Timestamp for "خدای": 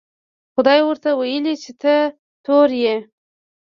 0.53-0.79